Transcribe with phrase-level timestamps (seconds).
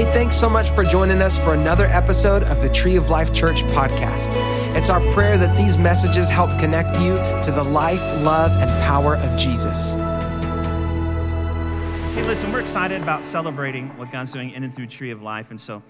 [0.00, 3.34] Hey, thanks so much for joining us for another episode of the Tree of Life
[3.34, 4.30] Church podcast.
[4.74, 9.16] It's our prayer that these messages help connect you to the life, love, and power
[9.16, 9.92] of Jesus.
[12.14, 15.50] Hey, listen, we're excited about celebrating what God's doing in and through Tree of Life.
[15.50, 15.82] And so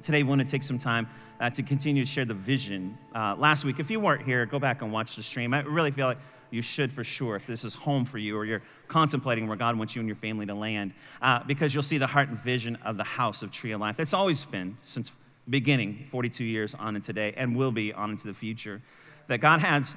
[0.00, 1.06] today we want to take some time
[1.38, 2.96] uh, to continue to share the vision.
[3.14, 5.52] Uh, last week, if you weren't here, go back and watch the stream.
[5.52, 6.18] I really feel like
[6.56, 9.76] you should for sure if this is home for you or you're contemplating where God
[9.76, 12.76] wants you and your family to land, uh, because you'll see the heart and vision
[12.76, 14.00] of the house of Tree of Life.
[14.00, 15.12] It's always been since
[15.48, 18.80] beginning, 42 years on into today, and will be on into the future.
[19.28, 19.94] That God has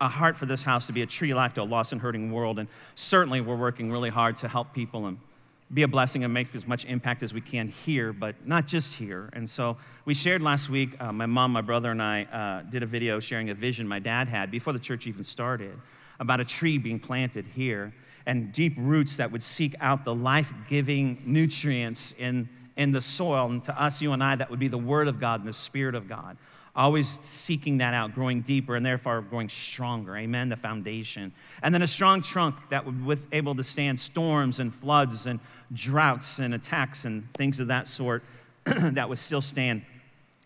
[0.00, 2.00] a heart for this house to be a tree of life to a lost and
[2.00, 2.58] hurting world.
[2.58, 5.18] And certainly, we're working really hard to help people and
[5.72, 8.94] be a blessing and make as much impact as we can here, but not just
[8.94, 9.30] here.
[9.32, 12.82] And so, we shared last week, uh, my mom, my brother, and I uh, did
[12.82, 15.78] a video sharing a vision my dad had before the church even started
[16.18, 17.92] about a tree being planted here
[18.26, 23.50] and deep roots that would seek out the life giving nutrients in, in the soil.
[23.50, 25.54] And to us, you and I, that would be the Word of God and the
[25.54, 26.36] Spirit of God.
[26.74, 30.16] Always seeking that out, growing deeper, and therefore growing stronger.
[30.16, 30.48] Amen.
[30.48, 31.32] The foundation.
[31.62, 35.40] And then a strong trunk that would be able to stand storms and floods and
[35.72, 38.22] droughts and attacks and things of that sort
[38.64, 39.82] that would still stand.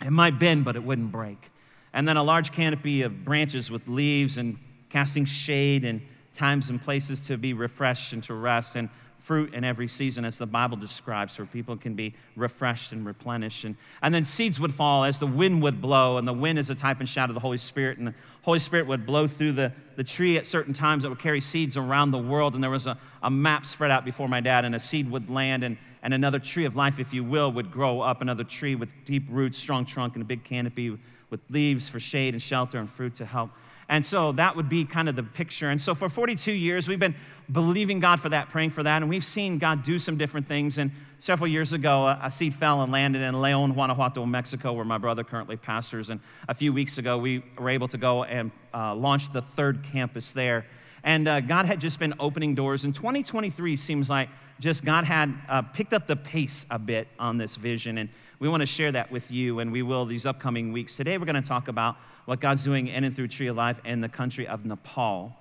[0.01, 1.51] It might bend, but it wouldn't break.
[1.93, 6.01] And then a large canopy of branches with leaves and casting shade and
[6.33, 8.89] times and places to be refreshed and to rest, and
[9.25, 13.65] fruit in every season, as the Bible describes, so people can be refreshed and replenished.
[13.65, 16.69] And, and then seeds would fall as the wind would blow, and the wind is
[16.69, 19.53] a type and shadow of the Holy Spirit, and the Holy Spirit would blow through
[19.53, 22.55] the, the tree at certain times that would carry seeds around the world.
[22.55, 25.31] And there was a, a map spread out before my dad, and a seed would
[25.31, 28.75] land, and, and another tree of life, if you will, would grow up, another tree
[28.75, 30.99] with deep roots, strong trunk, and a big canopy
[31.31, 33.51] with leaves for shade and shelter and fruit to help
[33.89, 35.69] and so that would be kind of the picture.
[35.69, 37.15] And so for 42 years, we've been
[37.51, 40.79] believing God for that, praying for that, and we've seen God do some different things.
[40.79, 44.99] And several years ago, a seed fell and landed in Leon, Guanajuato, Mexico, where my
[44.99, 46.11] brother currently pastors.
[46.11, 49.83] And a few weeks ago, we were able to go and uh, launch the third
[49.83, 50.67] campus there.
[51.03, 52.85] And uh, God had just been opening doors.
[52.85, 57.37] And 2023 seems like just God had uh, picked up the pace a bit on
[57.37, 57.99] this vision.
[57.99, 60.97] And we want to share that with you, and we will these upcoming weeks.
[60.97, 63.81] Today, we're going to talk about what God's doing in and through Tree of Life
[63.85, 65.37] in the country of Nepal.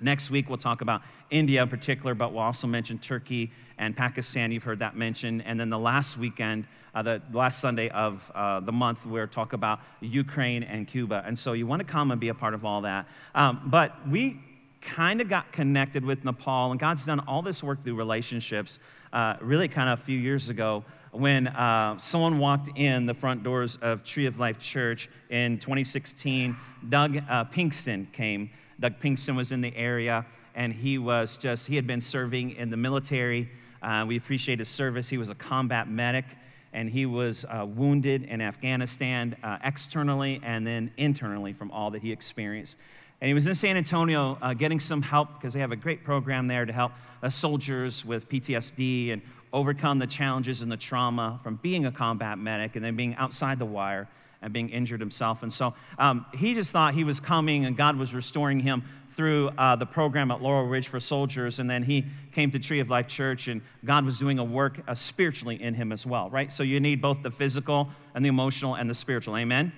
[0.00, 4.52] Next week, we'll talk about India in particular, but we'll also mention Turkey and Pakistan.
[4.52, 5.42] You've heard that mentioned.
[5.46, 9.52] And then the last weekend, uh, the last Sunday of uh, the month, we'll talk
[9.52, 11.22] about Ukraine and Cuba.
[11.26, 13.06] And so you want to come and be a part of all that.
[13.34, 14.40] Um, but we
[14.80, 18.78] kind of got connected with Nepal, and God's done all this work through relationships
[19.12, 20.84] uh, really kind of a few years ago
[21.16, 26.56] when uh, someone walked in the front doors of Tree of Life Church in 2016.
[26.88, 28.50] Doug uh, Pinkston came.
[28.78, 32.70] Doug Pinkston was in the area, and he was just, he had been serving in
[32.70, 33.48] the military.
[33.82, 35.08] Uh, we appreciate his service.
[35.08, 36.26] He was a combat medic,
[36.72, 42.02] and he was uh, wounded in Afghanistan uh, externally and then internally from all that
[42.02, 42.76] he experienced.
[43.22, 46.04] And he was in San Antonio uh, getting some help because they have a great
[46.04, 46.92] program there to help
[47.30, 49.22] soldiers with PTSD and
[49.56, 53.58] overcome the challenges and the trauma from being a combat medic and then being outside
[53.58, 54.06] the wire
[54.42, 55.42] and being injured himself.
[55.42, 59.48] And so um, he just thought he was coming and God was restoring him through
[59.56, 61.58] uh, the program at Laurel Ridge for soldiers.
[61.58, 64.78] And then he came to Tree of Life Church and God was doing a work
[64.86, 66.52] uh, spiritually in him as well, right?
[66.52, 69.38] So you need both the physical and the emotional and the spiritual.
[69.38, 69.72] Amen?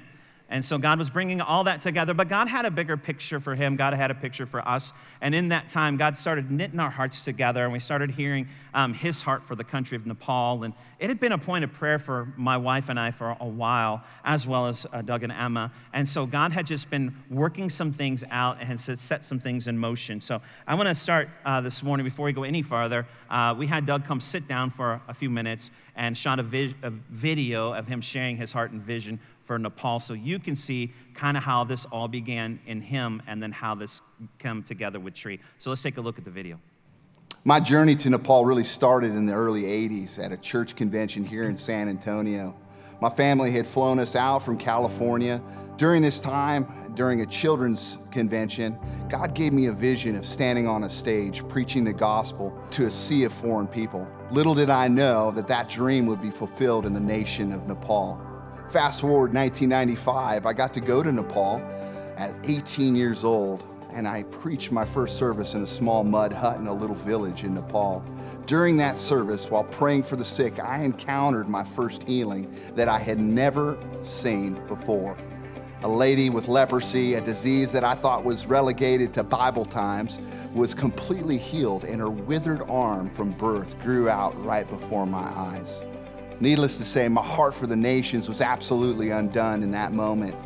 [0.50, 3.54] And so God was bringing all that together, but God had a bigger picture for
[3.54, 3.76] him.
[3.76, 4.94] God had a picture for us.
[5.20, 8.94] And in that time, God started knitting our hearts together, and we started hearing um,
[8.94, 10.64] his heart for the country of Nepal.
[10.64, 13.46] And it had been a point of prayer for my wife and I for a
[13.46, 15.70] while, as well as uh, Doug and Emma.
[15.92, 19.76] And so God had just been working some things out and set some things in
[19.76, 20.20] motion.
[20.20, 23.06] So I want to start uh, this morning before we go any farther.
[23.28, 26.74] Uh, we had Doug come sit down for a few minutes and shot a, vi-
[26.82, 30.92] a video of him sharing his heart and vision for Nepal so you can see
[31.14, 34.02] kind of how this all began in him and then how this
[34.38, 35.40] came together with Tree.
[35.58, 36.60] So let's take a look at the video.
[37.44, 41.44] My journey to Nepal really started in the early 80s at a church convention here
[41.44, 42.54] in San Antonio.
[43.00, 45.40] My family had flown us out from California.
[45.78, 48.76] During this time, during a children's convention,
[49.08, 52.90] God gave me a vision of standing on a stage preaching the gospel to a
[52.90, 54.06] sea of foreign people.
[54.30, 58.20] Little did I know that that dream would be fulfilled in the nation of Nepal.
[58.70, 61.56] Fast forward 1995, I got to go to Nepal
[62.18, 66.58] at 18 years old, and I preached my first service in a small mud hut
[66.60, 68.04] in a little village in Nepal.
[68.44, 72.98] During that service, while praying for the sick, I encountered my first healing that I
[72.98, 75.16] had never seen before.
[75.82, 80.20] A lady with leprosy, a disease that I thought was relegated to Bible times,
[80.52, 85.80] was completely healed, and her withered arm from birth grew out right before my eyes.
[86.40, 90.36] Needless to say, my heart for the nations was absolutely undone in that moment.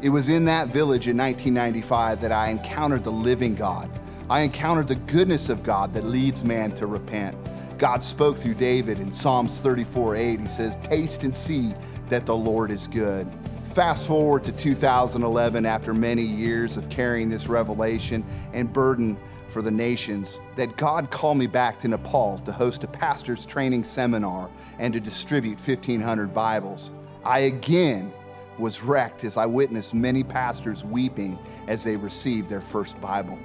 [0.00, 3.90] It was in that village in 1995 that I encountered the living God.
[4.30, 7.36] I encountered the goodness of God that leads man to repent.
[7.78, 10.40] God spoke through David in Psalms 34 8.
[10.40, 11.74] He says, Taste and see
[12.08, 13.30] that the Lord is good.
[13.62, 19.18] Fast forward to 2011, after many years of carrying this revelation and burden
[19.52, 23.84] for the nations, that God called me back to Nepal to host a pastor's training
[23.84, 26.90] seminar and to distribute 1,500 Bibles.
[27.24, 28.12] I again
[28.58, 31.38] was wrecked as I witnessed many pastors weeping
[31.68, 33.38] as they received their first Bible.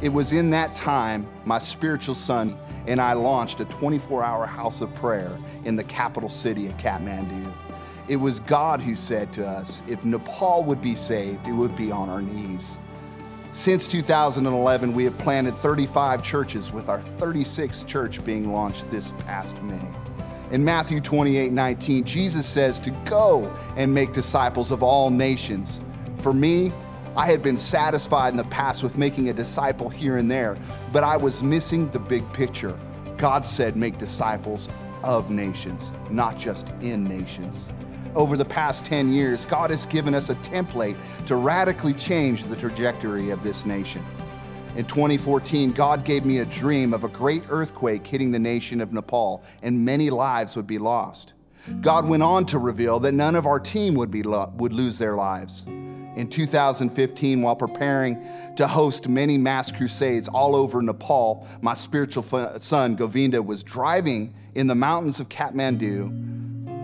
[0.00, 4.80] It was in that time my spiritual son and I launched a 24 hour house
[4.80, 7.52] of prayer in the capital city of Kathmandu.
[8.08, 11.92] It was God who said to us, if Nepal would be saved, it would be
[11.92, 12.76] on our knees.
[13.54, 19.62] Since 2011, we have planted 35 churches, with our 36th church being launched this past
[19.64, 19.90] May.
[20.52, 25.82] In Matthew 28 19, Jesus says to go and make disciples of all nations.
[26.16, 26.72] For me,
[27.14, 30.56] I had been satisfied in the past with making a disciple here and there,
[30.90, 32.78] but I was missing the big picture.
[33.18, 34.70] God said, make disciples
[35.04, 37.68] of nations, not just in nations
[38.14, 42.56] over the past 10 years, God has given us a template to radically change the
[42.56, 44.04] trajectory of this nation.
[44.76, 48.92] In 2014, God gave me a dream of a great earthquake hitting the nation of
[48.92, 51.34] Nepal, and many lives would be lost.
[51.80, 54.98] God went on to reveal that none of our team would, be lo- would lose
[54.98, 55.64] their lives.
[56.16, 58.22] In 2015, while preparing
[58.56, 62.22] to host many mass crusades all over Nepal, my spiritual
[62.58, 66.32] son Govinda was driving in the mountains of Kathmandu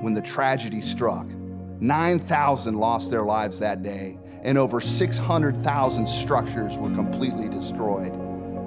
[0.09, 1.27] when the tragedy struck.
[1.81, 8.11] 9,000 lost their lives that day, and over 600,000 structures were completely destroyed.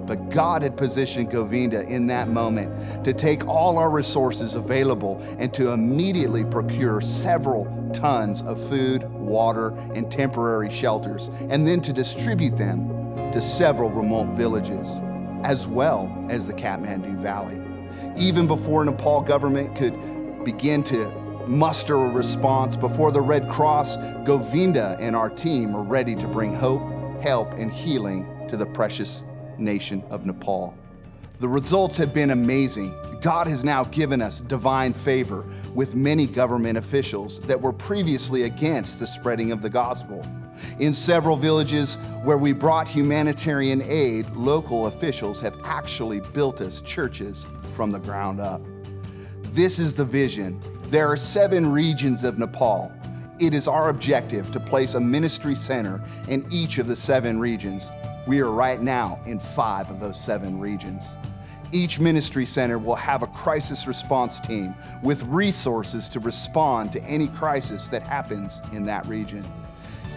[0.05, 5.51] But God had positioned Govinda in that moment to take all our resources available and
[5.55, 12.55] to immediately procure several tons of food, water, and temporary shelters, and then to distribute
[12.55, 15.01] them to several remote villages,
[15.44, 17.59] as well as the Kathmandu Valley.
[18.15, 19.95] Even before Nepal government could
[20.44, 26.15] begin to muster a response before the Red Cross, Govinda and our team are ready
[26.15, 26.81] to bring hope,
[27.21, 29.23] help, and healing to the precious
[29.57, 30.75] nation of Nepal.
[31.39, 32.93] The results have been amazing.
[33.21, 35.43] God has now given us divine favor
[35.73, 40.25] with many government officials that were previously against the spreading of the gospel.
[40.79, 47.47] In several villages where we brought humanitarian aid, local officials have actually built us churches
[47.71, 48.61] from the ground up.
[49.45, 50.61] This is the vision
[50.91, 52.91] there are seven regions of Nepal.
[53.39, 57.89] It is our objective to place a ministry center in each of the seven regions.
[58.27, 61.15] We are right now in five of those seven regions.
[61.71, 67.29] Each ministry center will have a crisis response team with resources to respond to any
[67.29, 69.49] crisis that happens in that region.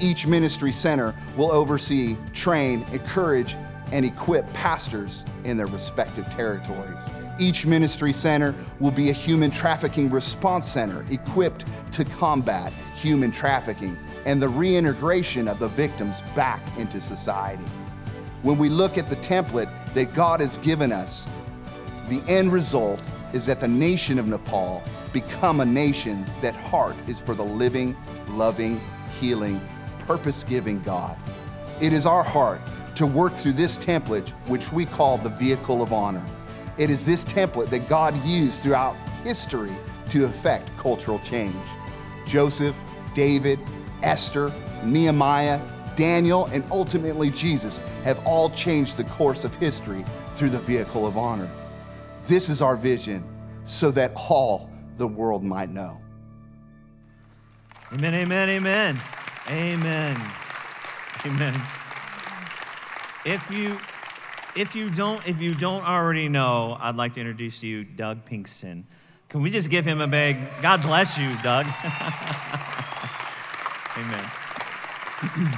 [0.01, 3.55] Each ministry center will oversee, train, encourage,
[3.93, 7.01] and equip pastors in their respective territories.
[7.39, 13.99] Each ministry center will be a human trafficking response center equipped to combat human trafficking
[14.25, 17.65] and the reintegration of the victims back into society.
[18.43, 21.29] When we look at the template that God has given us,
[22.09, 24.83] the end result is that the nation of Nepal
[25.13, 27.97] become a nation that heart is for the living,
[28.29, 28.81] loving,
[29.19, 29.61] healing,
[30.01, 31.19] purpose-giving God.
[31.81, 32.61] It is our heart
[32.97, 36.25] to work through this template, which we call the vehicle of honor.
[36.77, 39.77] It is this template that God used throughout history
[40.11, 41.55] to effect cultural change.
[42.27, 42.79] Joseph,
[43.15, 43.61] David,
[44.03, 44.53] Esther,
[44.83, 45.61] Nehemiah,
[45.95, 51.17] Daniel, and ultimately Jesus have all changed the course of history through the vehicle of
[51.17, 51.51] honor.
[52.27, 53.25] This is our vision
[53.65, 56.01] so that all the world might know.
[57.93, 59.01] Amen, amen, amen.
[59.49, 60.17] Amen.
[61.27, 61.55] Amen.
[63.25, 63.79] If you
[64.57, 68.25] if you don't, if you don't already know, I'd like to introduce to you Doug
[68.25, 68.85] Pinkston.
[69.29, 71.67] Can we just give him a big God bless you, Doug?
[73.97, 74.25] Amen.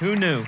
[0.00, 0.44] Who knew?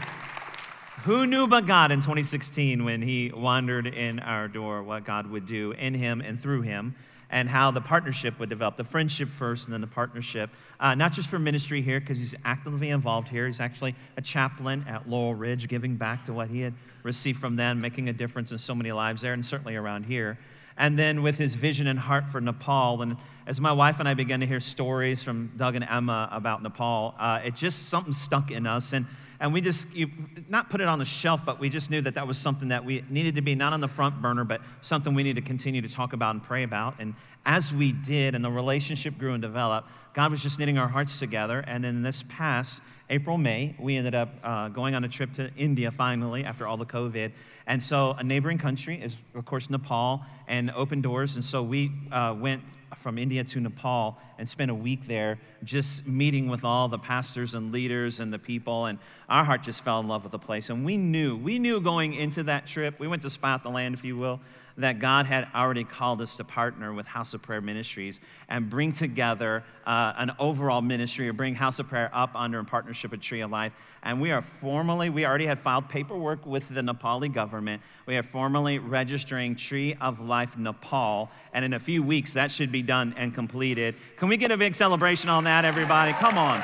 [1.05, 5.47] Who knew but God in 2016 when he wandered in our door what God would
[5.47, 6.95] do in him and through him?
[7.33, 11.13] and how the partnership would develop the friendship first and then the partnership, uh, not
[11.13, 13.47] just for ministry here, because he's actively involved here.
[13.47, 17.57] He's actually a chaplain at Laurel Ridge, giving back to what he had received from
[17.57, 20.39] them, making a difference in so many lives there and certainly around here.
[20.77, 23.03] And then with his vision and heart for Nepal.
[23.03, 23.17] And
[23.47, 27.15] as my wife and I began to hear stories from Doug and Emma about Nepal,
[27.19, 28.93] uh, it just something stuck in us.
[28.93, 29.07] And
[29.41, 30.09] And we just, you,
[30.49, 32.85] not put it on the shelf, but we just knew that that was something that
[32.85, 35.83] we needed to be not on the front burner, but something we need to continue
[35.83, 36.95] to talk about and pray about.
[37.01, 40.87] And as we did, and the relationship grew and developed, God was just knitting our
[40.87, 41.65] hearts together.
[41.67, 42.81] And in this past
[43.13, 46.79] April, May, we ended up uh, going on a trip to India finally after all
[46.79, 47.33] the COVID.
[47.67, 51.37] And so, a neighboring country is, of course, Nepal and open doors.
[51.37, 52.63] And so, we uh, went
[52.97, 57.53] from India to Nepal and spent a week there just meeting with all the pastors
[57.53, 58.87] and leaders and the people.
[58.87, 60.71] And our heart just fell in love with the place.
[60.71, 63.95] And we knew, we knew going into that trip, we went to spot the land,
[63.95, 64.41] if you will
[64.79, 68.93] that God had already called us to partner with House of Prayer Ministries and bring
[68.93, 73.21] together uh, an overall ministry or bring House of Prayer up under a partnership with
[73.21, 73.73] Tree of Life.
[74.03, 77.83] And we are formally, we already had filed paperwork with the Nepali government.
[78.07, 81.31] We are formally registering Tree of Life Nepal.
[81.53, 83.95] And in a few weeks, that should be done and completed.
[84.17, 86.13] Can we get a big celebration on that, everybody?
[86.15, 86.63] Come on.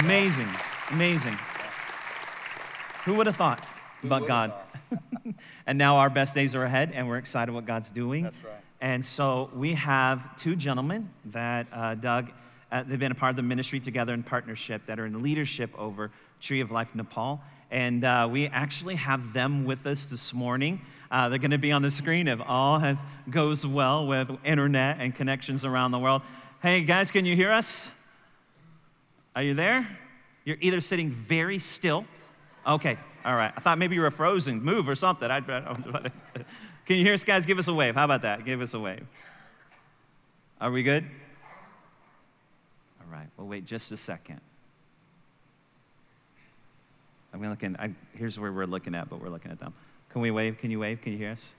[0.00, 0.48] Amazing,
[0.90, 1.36] amazing.
[3.04, 3.66] Who would have thought
[4.02, 4.52] but God?
[5.66, 8.24] and now our best days are ahead, and we're excited what God's doing.
[8.24, 8.54] That's right.
[8.80, 12.30] And so we have two gentlemen that uh, Doug,
[12.70, 15.70] uh, they've been a part of the ministry together in partnership that are in leadership
[15.78, 17.40] over Tree of Life Nepal.
[17.70, 20.80] And uh, we actually have them with us this morning.
[21.10, 22.98] Uh, they're going to be on the screen if all has,
[23.30, 26.22] goes well with internet and connections around the world.
[26.62, 27.88] Hey, guys, can you hear us?
[29.34, 29.88] Are you there?
[30.44, 32.04] You're either sitting very still.
[32.66, 33.52] Okay, all right.
[33.56, 34.62] I thought maybe you were frozen.
[34.62, 35.28] Move or something.
[35.28, 35.40] I,
[36.86, 37.44] can you hear us, guys?
[37.44, 37.96] Give us a wave.
[37.96, 38.44] How about that?
[38.44, 39.04] Give us a wave.
[40.60, 41.04] Are we good?
[43.00, 43.26] All right.
[43.36, 44.40] We'll wait just a second.
[47.34, 47.76] I'm looking.
[47.80, 49.74] I, here's where we're looking at, but we're looking at them.
[50.10, 50.58] Can we wave?
[50.58, 51.02] Can you wave?
[51.02, 51.52] Can you hear us?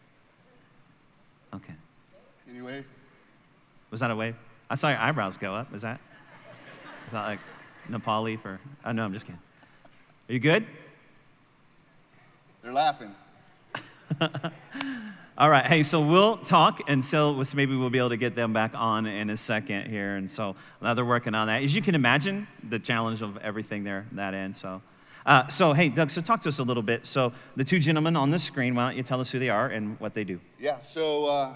[1.53, 1.73] Okay.
[2.45, 2.85] Can you wave?
[3.91, 4.35] Was that a wave?
[4.69, 5.75] I saw your eyebrows go up.
[5.75, 5.99] Is that?
[7.07, 7.39] Is that like
[7.91, 8.57] Nepali for?
[8.85, 9.41] Oh no, I'm just kidding.
[10.29, 10.65] Are you good?
[12.67, 13.15] They're laughing.
[15.37, 15.65] All right.
[15.65, 19.29] Hey, so we'll talk until maybe we'll be able to get them back on in
[19.29, 20.17] a second here.
[20.17, 21.63] And so now they're working on that.
[21.63, 24.57] As you can imagine, the challenge of everything there, that end.
[24.57, 24.81] So,
[25.25, 27.05] uh, so hey, Doug, so talk to us a little bit.
[27.05, 29.69] So the two gentlemen on the screen, why don't you tell us who they are
[29.69, 30.37] and what they do?
[30.59, 31.55] Yeah, so uh,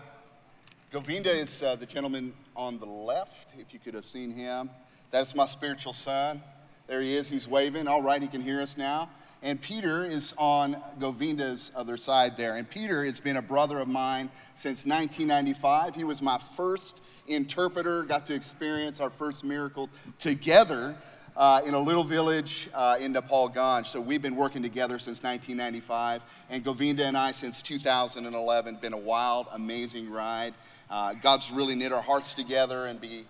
[0.92, 4.70] Govinda is uh, the gentleman on the left, if you could have seen him.
[5.10, 6.42] That's my spiritual son.
[6.88, 7.28] There he is.
[7.28, 7.90] He's waving.
[7.90, 9.10] All right, he can hear us now
[9.44, 12.58] and Peter is on Govinda's other side there.
[12.58, 15.96] And Peter has been a brother of mine since 1995.
[15.96, 20.96] He was my first interpreter, got to experience our first miracle together
[21.36, 23.88] uh, in a little village uh, in Nepal Ganj.
[23.88, 28.76] So we've been working together since 1995, and Govinda and I since 2011.
[28.76, 30.54] Been a wild, amazing ride.
[30.90, 33.24] Uh, God's really knit our hearts together and be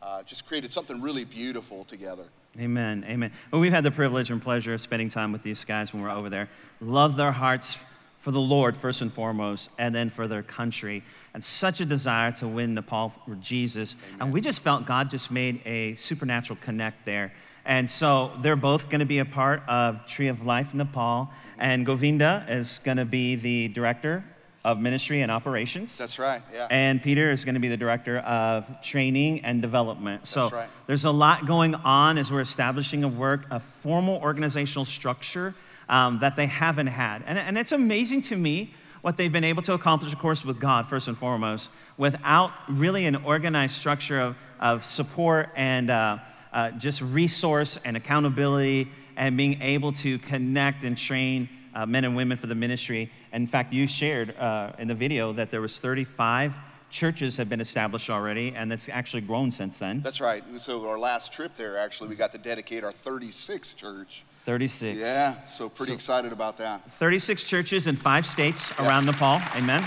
[0.00, 2.24] uh, just created something really beautiful together.
[2.60, 3.04] Amen.
[3.08, 3.30] Amen.
[3.52, 6.10] Well, we've had the privilege and pleasure of spending time with these guys when we're
[6.10, 6.48] over there.
[6.80, 7.84] Love their hearts
[8.18, 11.04] for the Lord, first and foremost, and then for their country.
[11.34, 13.94] And such a desire to win Nepal for Jesus.
[14.08, 14.22] Amen.
[14.22, 17.32] And we just felt God just made a supernatural connect there.
[17.64, 21.30] And so they're both going to be a part of Tree of Life Nepal.
[21.58, 24.24] And Govinda is going to be the director
[24.64, 25.96] of ministry and operations.
[25.96, 26.66] That's right, yeah.
[26.70, 30.26] And Peter is going to be the director of training and development.
[30.26, 30.68] So right.
[30.86, 35.54] there's a lot going on as we're establishing a work, a formal organizational structure
[35.88, 37.22] um, that they haven't had.
[37.26, 40.58] And, and it's amazing to me what they've been able to accomplish, of course, with
[40.58, 46.18] God, first and foremost, without really an organized structure of, of support and uh,
[46.52, 52.16] uh, just resource and accountability and being able to connect and train uh, men and
[52.16, 53.10] women for the ministry.
[53.32, 56.56] And in fact, you shared uh, in the video that there was 35
[56.90, 60.00] churches have been established already, and that's actually grown since then.
[60.00, 60.42] That's right.
[60.56, 64.24] So our last trip there, actually, we got to dedicate our 36th church.
[64.44, 64.98] 36.
[64.98, 66.90] Yeah, so pretty so excited about that.
[66.92, 68.86] 36 churches in five states yeah.
[68.86, 69.40] around Nepal.
[69.54, 69.82] Amen.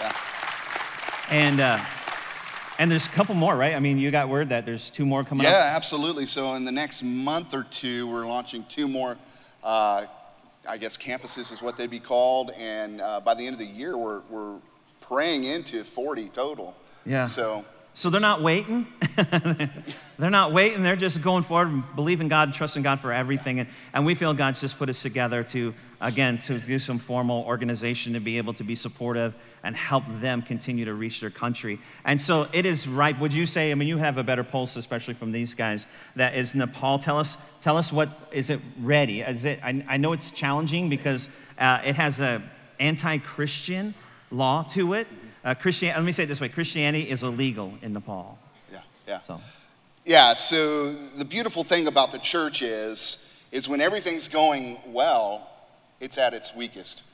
[0.00, 0.16] Yeah.
[1.30, 1.84] And uh,
[2.78, 3.74] and there's a couple more, right?
[3.74, 5.64] I mean, you got word that there's two more coming yeah, up.
[5.64, 6.26] Yeah, absolutely.
[6.26, 9.16] So in the next month or two, we're launching two more
[9.62, 10.06] uh,
[10.68, 12.50] I guess campuses is what they'd be called.
[12.50, 14.56] And uh, by the end of the year, we're, we're
[15.00, 16.76] praying into 40 total.
[17.04, 17.26] Yeah.
[17.26, 17.64] So,
[17.96, 18.86] so they're not waiting.
[20.18, 20.82] they're not waiting.
[20.82, 23.60] They're just going forward believing God, trusting God for everything.
[23.60, 25.72] And, and we feel God's just put us together to,
[26.02, 30.42] again, to do some formal organization to be able to be supportive and help them
[30.42, 31.78] continue to reach their country.
[32.04, 33.18] And so it is right.
[33.18, 35.86] Would you say, I mean, you have a better pulse, especially from these guys,
[36.16, 36.98] that is Nepal.
[36.98, 39.22] Tell us, tell us what, is it ready?
[39.22, 42.42] Is it, I, I know it's challenging because uh, it has a
[42.78, 43.94] anti-Christian
[44.30, 45.06] law to it.
[45.46, 48.36] Uh, Christian, let me say it this way Christianity is illegal in Nepal.
[48.72, 49.20] Yeah, yeah.
[49.20, 49.40] So.
[50.04, 53.18] Yeah, so the beautiful thing about the church is
[53.52, 55.48] is when everything's going well,
[56.00, 57.04] it's at its weakest.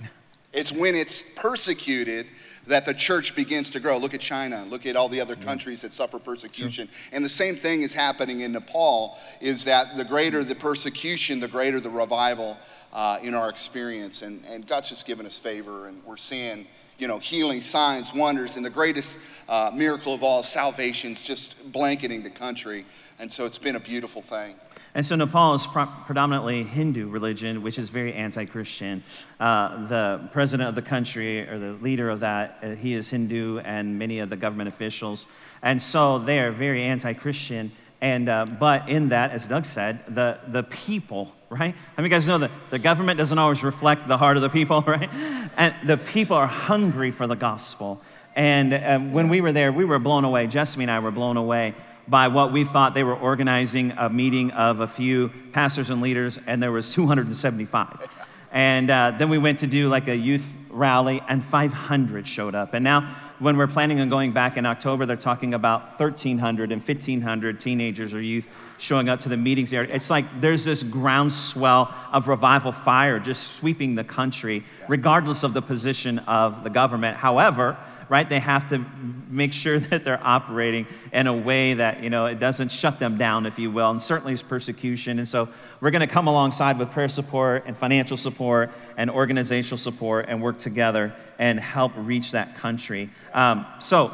[0.52, 2.26] It's when it's persecuted
[2.68, 3.98] that the church begins to grow.
[3.98, 4.64] Look at China.
[4.66, 6.86] Look at all the other countries that suffer persecution.
[6.86, 6.96] Sure.
[7.10, 9.18] And the same thing is happening in Nepal.
[9.40, 12.56] Is that the greater the persecution, the greater the revival
[12.92, 14.22] uh, in our experience.
[14.22, 18.56] And, and God's just given us favor, and we're seeing you know, healing signs, wonders,
[18.56, 22.86] and the greatest uh, miracle of all, salvations just blanketing the country.
[23.18, 24.54] And so it's been a beautiful thing.
[24.96, 29.02] And so Nepal is predominantly Hindu religion, which is very anti Christian.
[29.40, 33.58] Uh, the president of the country, or the leader of that, uh, he is Hindu,
[33.58, 35.26] and many of the government officials.
[35.62, 37.72] And so they are very anti Christian.
[38.00, 41.74] And, uh, but in that, as Doug said, the, the people, right?
[41.74, 44.82] How many guys know that the government doesn't always reflect the heart of the people,
[44.86, 45.08] right?
[45.56, 48.02] And the people are hungry for the gospel.
[48.34, 50.46] And uh, when we were there, we were blown away.
[50.46, 51.74] Jesse and I were blown away
[52.06, 56.38] by what we thought they were organizing a meeting of a few pastors and leaders,
[56.46, 58.06] and there was 275.
[58.52, 62.74] And uh, then we went to do like a youth rally, and 500 showed up.
[62.74, 66.80] And now, when we're planning on going back in October, they're talking about 1,300 and
[66.80, 68.48] 1,500 teenagers or youth
[68.78, 69.84] showing up to the meetings there.
[69.84, 75.60] It's like there's this groundswell of revival fire just sweeping the country, regardless of the
[75.60, 77.18] position of the government.
[77.18, 77.76] However,
[78.08, 78.28] right?
[78.28, 78.84] They have to
[79.28, 83.18] make sure that they're operating in a way that, you know, it doesn't shut them
[83.18, 85.18] down, if you will, and certainly is persecution.
[85.18, 85.48] And so
[85.80, 90.42] we're going to come alongside with prayer support and financial support and organizational support and
[90.42, 93.10] work together and help reach that country.
[93.32, 94.12] Um, so,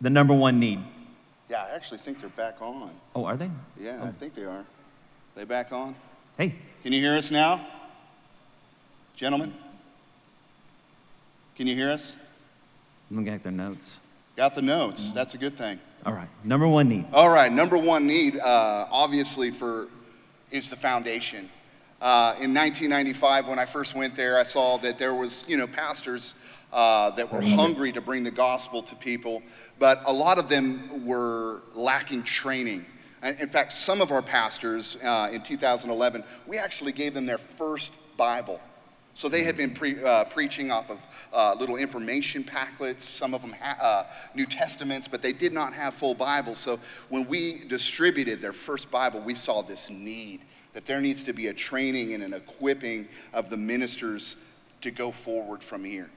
[0.00, 0.80] the number one need.
[1.48, 2.90] Yeah, I actually think they're back on.
[3.14, 3.50] Oh, are they?
[3.80, 4.08] Yeah, oh.
[4.08, 4.64] I think they are.
[5.34, 5.94] They back on?
[6.36, 6.54] Hey.
[6.82, 7.66] Can you hear us now?
[9.16, 9.54] Gentlemen?
[11.56, 12.14] Can you hear us?
[13.10, 14.00] I'm looking at their notes.
[14.36, 15.12] Got the notes.
[15.12, 15.80] That's a good thing.
[16.06, 16.28] All right.
[16.44, 17.06] Number one need.
[17.12, 17.50] All right.
[17.50, 19.88] Number one need, uh, obviously, for
[20.50, 21.50] is the foundation.
[22.00, 25.66] Uh, in 1995, when I first went there, I saw that there was, you know,
[25.66, 26.34] pastors
[26.72, 29.42] uh, that were hungry to bring the gospel to people,
[29.78, 32.84] but a lot of them were lacking training.
[33.22, 37.92] In fact, some of our pastors uh, in 2011, we actually gave them their first
[38.16, 38.60] Bible.
[39.18, 40.98] So they had been pre, uh, preaching off of
[41.32, 45.72] uh, little information packets, some of them ha- uh, New Testaments, but they did not
[45.72, 46.56] have full Bibles.
[46.56, 46.78] So
[47.08, 51.48] when we distributed their first Bible, we saw this need that there needs to be
[51.48, 54.36] a training and an equipping of the ministers
[54.82, 56.10] to go forward from here.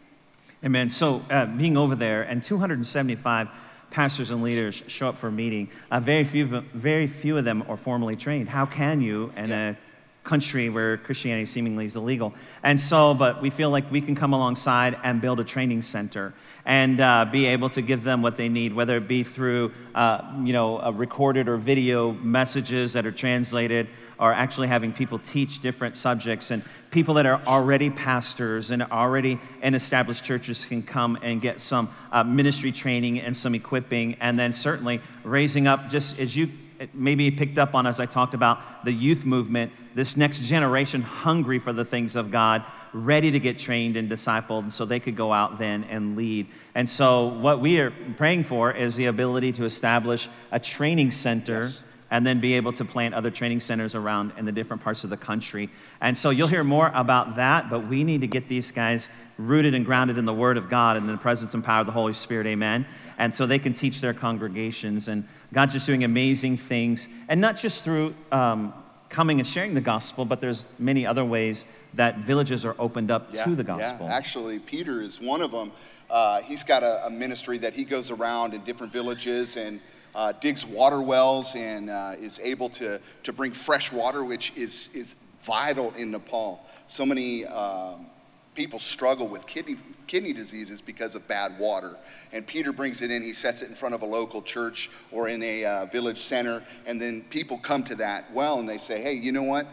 [0.64, 0.88] Amen.
[0.88, 3.50] So uh, being over there, and 275
[3.90, 5.72] pastors and leaders show up for a meeting.
[5.90, 8.48] Uh, very few, very few of them are formally trained.
[8.48, 9.70] How can you, in yeah.
[9.70, 9.76] a
[10.24, 12.34] country where Christianity seemingly is illegal.
[12.64, 16.34] And so, but we feel like we can come alongside and build a training center
[16.64, 20.22] and uh, be able to give them what they need, whether it be through, uh,
[20.44, 23.88] you know, recorded or video messages that are translated,
[24.20, 26.52] or actually having people teach different subjects.
[26.52, 31.60] And people that are already pastors and already in established churches can come and get
[31.60, 36.48] some uh, ministry training and some equipping, and then certainly raising up, just as you
[36.94, 41.60] maybe picked up on as I talked about the youth movement, this next generation hungry
[41.60, 42.63] for the things of God,
[42.94, 46.48] ready to get trained and discipled so they could go out then and lead.
[46.76, 51.63] And so, what we are praying for is the ability to establish a training center.
[51.63, 51.82] Yes.
[52.13, 55.10] And then be able to plant other training centers around in the different parts of
[55.10, 55.70] the country.
[56.02, 59.74] And so you'll hear more about that, but we need to get these guys rooted
[59.74, 61.94] and grounded in the Word of God and in the presence and power of the
[61.94, 62.48] Holy Spirit.
[62.48, 62.86] Amen.
[63.17, 65.08] And so they can teach their congregations.
[65.08, 68.74] And God's just doing amazing things, and not just through um,
[69.10, 73.30] coming and sharing the gospel, but there's many other ways that villages are opened up
[73.34, 74.08] yeah, to the gospel.
[74.08, 75.72] Yeah, actually, Peter is one of them.
[76.10, 79.80] Uh, he's got a, a, ministry that he goes around in different villages and
[80.14, 84.90] uh, digs water wells and uh, is able to, to bring fresh water, which is,
[84.94, 86.66] is vital in Nepal.
[86.88, 88.08] So many um,
[88.56, 91.96] people struggle with kidney, kidney diseases because of bad water.
[92.34, 95.30] And Peter brings it in, he sets it in front of a local church or
[95.30, 99.02] in a uh, village center, and then people come to that well and they say,
[99.02, 99.68] hey, you know what?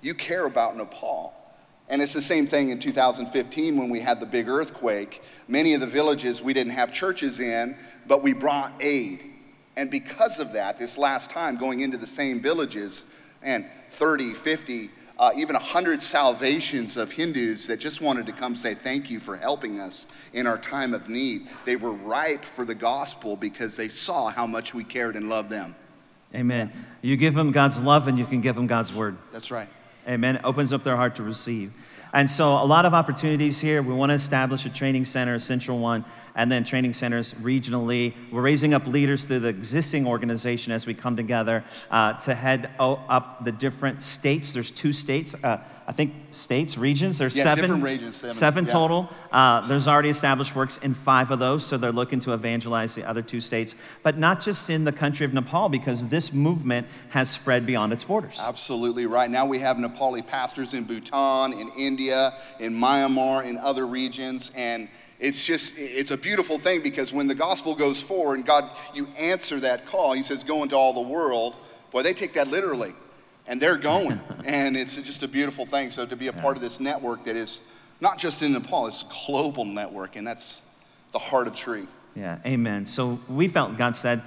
[0.00, 1.34] You care about Nepal.
[1.88, 5.22] And it's the same thing in 2015 when we had the big earthquake.
[5.46, 9.22] Many of the villages we didn't have churches in, but we brought aid.
[9.76, 13.04] And because of that, this last time going into the same villages,
[13.42, 14.90] and 30, 50,
[15.22, 19.36] uh, even 100 salvations of Hindus that just wanted to come say thank you for
[19.36, 21.46] helping us in our time of need.
[21.64, 25.48] They were ripe for the gospel because they saw how much we cared and loved
[25.48, 25.76] them.
[26.34, 26.72] Amen.
[27.02, 29.16] You give them God's love and you can give them God's word.
[29.30, 29.68] That's right.
[30.08, 30.36] Amen.
[30.36, 31.72] It opens up their heart to receive.
[32.14, 33.80] And so, a lot of opportunities here.
[33.80, 38.14] We want to establish a training center, a central one, and then training centers regionally.
[38.30, 42.70] We're raising up leaders through the existing organization as we come together uh, to head
[42.78, 44.52] up the different states.
[44.52, 45.34] There's two states.
[45.42, 47.18] Uh, I think states, regions.
[47.18, 48.72] There's Yeah, seven, different regions, seven, seven yeah.
[48.72, 49.10] total.
[49.30, 53.08] Uh, there's already established works in five of those, so they're looking to evangelize the
[53.08, 57.30] other two states, but not just in the country of Nepal, because this movement has
[57.30, 58.38] spread beyond its borders.
[58.40, 59.30] Absolutely right.
[59.30, 64.88] Now we have Nepali pastors in Bhutan, in India, in Myanmar, in other regions, and
[65.18, 69.06] it's just it's a beautiful thing because when the gospel goes forward and God you
[69.16, 71.56] answer that call, He says, "Go into all the world."
[71.92, 72.94] Boy, they take that literally,
[73.52, 75.90] and they're going, and it's just a beautiful thing.
[75.90, 77.60] So to be a part of this network that is
[78.00, 80.62] not just in Nepal, it's a global network, and that's
[81.12, 81.86] the heart of Tree.
[82.14, 82.86] Yeah, amen.
[82.86, 84.22] So we felt God said,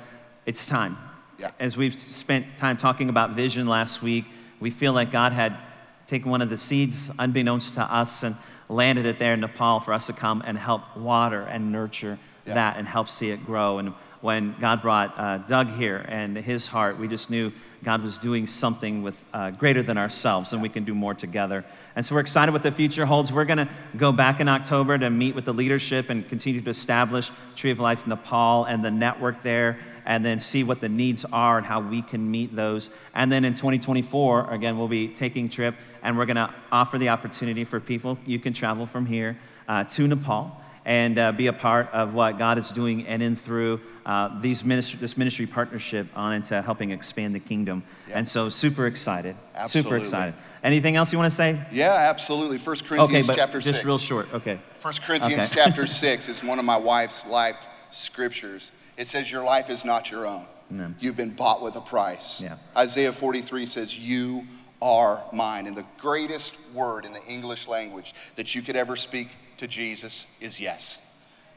[0.46, 0.96] it's time.
[1.40, 1.50] Yeah.
[1.60, 4.26] As we've spent time talking about vision last week,
[4.60, 5.58] we feel like God had
[6.06, 8.36] taken one of the seeds, unbeknownst to us, and
[8.70, 12.54] landed it there in Nepal for us to come and help water and nurture Yeah.
[12.54, 13.80] that and help see it grow.
[13.80, 17.52] And when God brought uh, Doug here and his heart, we just knew
[17.86, 21.64] God was doing something with uh, greater than ourselves, and we can do more together.
[21.96, 23.32] And so we're excited what the future holds.
[23.32, 26.70] We're going to go back in October to meet with the leadership and continue to
[26.72, 31.26] establish Tree of Life Nepal and the network there, and then see what the needs
[31.32, 32.90] are and how we can meet those.
[33.14, 37.10] And then in 2024, again, we'll be taking trip, and we're going to offer the
[37.10, 38.18] opportunity for people.
[38.26, 42.38] You can travel from here uh, to Nepal and uh, be a part of what
[42.38, 46.92] God is doing and in through uh, these ministry, this ministry partnership on into helping
[46.92, 47.84] expand the kingdom.
[48.08, 48.20] Yeah.
[48.20, 49.36] And so, super excited.
[49.68, 50.36] Super excited.
[50.64, 51.60] Anything else you want to say?
[51.72, 52.58] Yeah, absolutely.
[52.58, 53.86] First Okay, Corinthians but chapter just six.
[53.86, 54.28] real short.
[54.34, 54.60] Okay.
[54.82, 55.56] 1 Corinthians Okay.
[55.64, 57.58] chapter 6 is one of my wife's life
[57.92, 58.72] scriptures.
[58.98, 60.46] It says, Your life is not your own.
[60.72, 60.96] Amen.
[61.00, 62.42] You've been bought with a price.
[62.42, 62.58] Yeah.
[62.76, 64.46] Isaiah 43 says, You
[64.82, 65.68] are mine.
[65.68, 70.26] And the greatest word in the English language that you could ever speak to Jesus
[70.42, 71.00] is yes.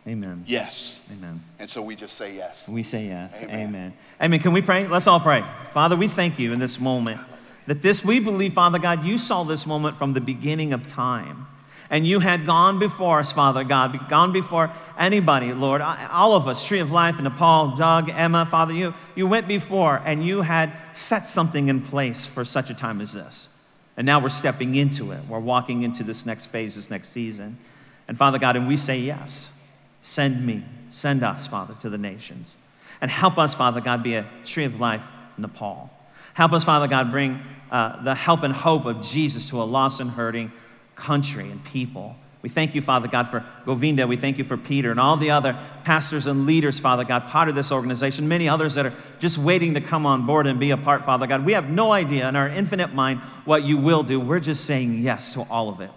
[0.09, 0.45] Amen.
[0.47, 1.01] Yes.
[1.13, 1.43] Amen.
[1.59, 2.67] And so we just say yes.
[2.67, 3.43] We say yes.
[3.43, 3.69] Amen.
[3.69, 3.93] Amen.
[4.23, 4.41] Amen.
[4.41, 4.87] Can we pray?
[4.87, 5.45] Let's all pray.
[5.75, 7.21] Father, we thank you in this moment
[7.67, 11.47] that this, we believe, Father God, you saw this moment from the beginning of time.
[11.91, 16.67] And you had gone before us, Father God, gone before anybody, Lord, all of us,
[16.67, 20.73] Tree of Life, and Nepal, Doug, Emma, Father, you, you went before and you had
[20.93, 23.51] set something in place for such a time as this.
[23.97, 25.21] And now we're stepping into it.
[25.29, 27.59] We're walking into this next phase, this next season.
[28.07, 29.53] And Father God, and we say yes.
[30.01, 32.57] Send me, send us, Father, to the nations.
[33.01, 35.91] And help us, Father God, be a tree of life, Nepal.
[36.35, 40.01] Help us, Father God, bring uh, the help and hope of Jesus to a lost
[40.01, 40.53] and hurting
[40.95, 42.17] country and people.
[42.41, 44.07] We thank you, Father God, for Govinda.
[44.07, 47.49] We thank you for Peter and all the other pastors and leaders, Father God, part
[47.49, 50.71] of this organization, many others that are just waiting to come on board and be
[50.71, 51.45] a part, Father God.
[51.45, 54.21] We have no idea in our infinite mind what you will do.
[54.21, 55.91] We're just saying yes to all of it.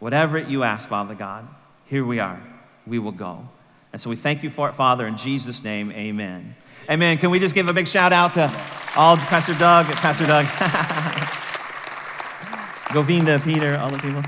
[0.00, 1.46] Whatever you ask, Father God,
[1.86, 2.53] here we are.
[2.86, 3.48] We will go.
[3.92, 6.56] And so we thank you for it, Father, in Jesus' name, amen.
[6.90, 7.16] Amen.
[7.16, 8.52] Can we just give a big shout out to
[8.96, 10.46] all Pastor Doug, Pastor Doug,
[12.92, 14.22] Govinda, Peter, all the people?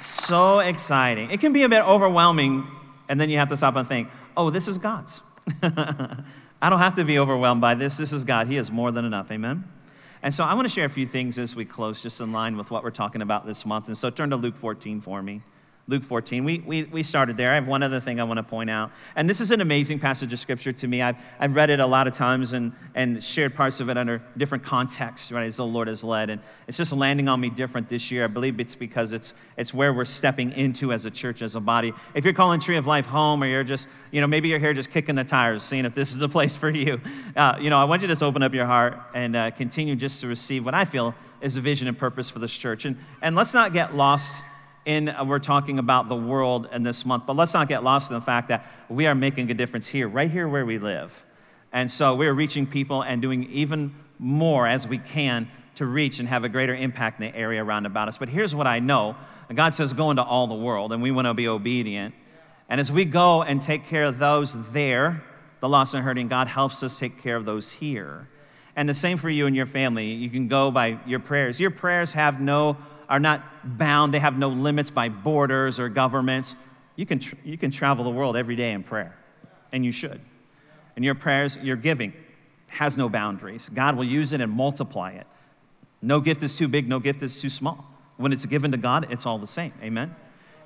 [0.00, 1.30] So exciting.
[1.30, 2.66] It can be a bit overwhelming,
[3.08, 5.22] and then you have to stop and think, oh, this is God's.
[5.62, 7.96] I don't have to be overwhelmed by this.
[7.96, 8.46] This is God.
[8.46, 9.30] He is more than enough.
[9.30, 9.64] Amen.
[10.22, 12.56] And so I want to share a few things as we close, just in line
[12.56, 13.88] with what we're talking about this month.
[13.88, 15.42] And so turn to Luke 14 for me.
[15.88, 16.44] Luke 14.
[16.44, 17.50] We, we, we started there.
[17.50, 18.92] I have one other thing I want to point out.
[19.16, 21.00] And this is an amazing passage of scripture to me.
[21.00, 24.22] I've, I've read it a lot of times and, and shared parts of it under
[24.36, 26.28] different contexts, right, as the Lord has led.
[26.28, 28.24] And it's just landing on me different this year.
[28.24, 31.60] I believe it's because it's, it's where we're stepping into as a church, as a
[31.60, 31.94] body.
[32.14, 34.74] If you're calling Tree of Life home or you're just, you know, maybe you're here
[34.74, 37.00] just kicking the tires, seeing if this is a place for you,
[37.34, 39.96] uh, you know, I want you to just open up your heart and uh, continue
[39.96, 42.84] just to receive what I feel is a vision and purpose for this church.
[42.84, 44.42] And, and let's not get lost
[44.88, 47.26] in uh, we're talking about the world in this month.
[47.26, 50.08] But let's not get lost in the fact that we are making a difference here
[50.08, 51.26] right here where we live.
[51.74, 56.28] And so we're reaching people and doing even more as we can to reach and
[56.28, 58.16] have a greater impact in the area around about us.
[58.16, 59.14] But here's what i know.
[59.54, 62.14] God says go into all the world and we want to be obedient.
[62.70, 65.22] And as we go and take care of those there
[65.60, 68.26] the lost and hurting god helps us take care of those here.
[68.74, 70.06] And the same for you and your family.
[70.12, 71.60] You can go by your prayers.
[71.60, 76.56] Your prayers have no are not bound, they have no limits by borders or governments.
[76.96, 79.16] You can, tr- you can travel the world every day in prayer,
[79.72, 80.20] and you should.
[80.96, 82.12] And your prayers, your giving
[82.68, 83.68] has no boundaries.
[83.68, 85.26] God will use it and multiply it.
[86.02, 87.84] No gift is too big, no gift is too small.
[88.16, 89.72] When it's given to God, it's all the same.
[89.82, 90.14] Amen?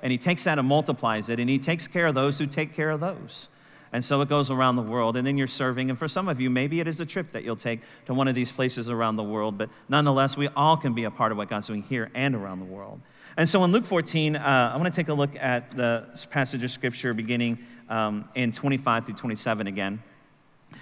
[0.01, 2.73] And He takes that and multiplies it, and He takes care of those who take
[2.73, 3.49] care of those.
[3.93, 5.91] And so it goes around the world, and then you're serving.
[5.91, 8.27] And for some of you, maybe it is a trip that you'll take to one
[8.27, 9.57] of these places around the world.
[9.57, 12.59] But nonetheless, we all can be a part of what God's doing here and around
[12.59, 12.99] the world.
[13.37, 16.63] And so in Luke 14, uh, I want to take a look at the passage
[16.63, 20.01] of scripture beginning um, in 25 through 27 again.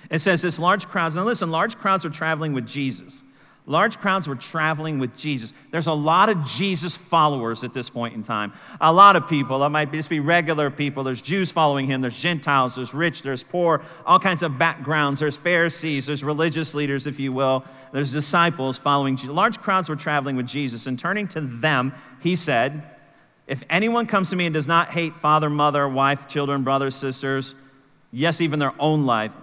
[0.10, 3.24] It says this large crowds, now listen, large crowds are traveling with Jesus.
[3.68, 5.54] Large crowds were traveling with Jesus.
[5.70, 8.54] There's a lot of Jesus followers at this point in time.
[8.80, 9.60] A lot of people.
[9.60, 11.04] That might just be regular people.
[11.04, 12.02] There's Jews following him.
[12.02, 12.76] There's Gentiles.
[12.76, 13.22] There's rich.
[13.22, 13.84] There's poor.
[14.06, 15.20] All kinds of backgrounds.
[15.20, 16.08] There's Pharisees.
[16.08, 17.64] There's religious leaders, if you will.
[17.94, 19.36] There's disciples following Jesus.
[19.36, 20.88] Large crowds were traveling with Jesus.
[20.88, 22.82] And turning to them, he said,
[23.46, 27.54] If anyone comes to me and does not hate father, mother, wife, children, brothers, sisters,
[28.12, 29.36] yes, even their own life,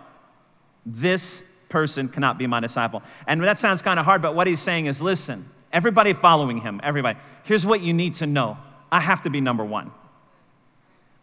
[0.84, 3.02] this person cannot be my disciple.
[3.26, 6.80] And that sounds kind of hard, but what he's saying is listen, everybody following him,
[6.82, 8.58] everybody, here's what you need to know
[8.90, 9.92] I have to be number one.